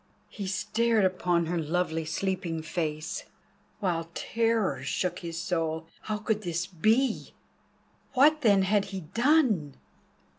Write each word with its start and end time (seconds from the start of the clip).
He 0.29 0.47
stared 0.47 1.05
upon 1.05 1.45
her 1.45 1.59
lovely 1.59 2.05
sleeping 2.05 2.63
face, 2.63 3.25
while 3.79 4.09
terror 4.15 4.81
shook 4.81 5.19
his 5.19 5.39
soul. 5.39 5.85
How 6.01 6.17
could 6.17 6.41
this 6.41 6.65
be? 6.65 7.35
What 8.13 8.41
then 8.41 8.63
had 8.63 8.85
he 8.85 9.01
done? 9.01 9.75